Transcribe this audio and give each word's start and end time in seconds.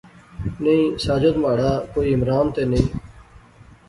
نئیں 0.63 0.87
ساجد 1.05 1.35
مہاڑا 1.41 1.71
کوئی 1.93 2.09
عمران 2.15 2.45
تے 2.55 2.61
نئیں 2.71 2.87